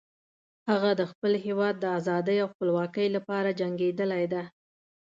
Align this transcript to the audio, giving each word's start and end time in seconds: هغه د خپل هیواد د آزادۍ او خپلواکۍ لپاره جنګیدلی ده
هغه 0.69 0.91
د 0.99 1.01
خپل 1.11 1.31
هیواد 1.45 1.75
د 1.79 1.85
آزادۍ 1.99 2.37
او 2.43 2.47
خپلواکۍ 2.53 3.07
لپاره 3.15 3.57
جنګیدلی 3.59 4.25
ده 4.33 4.43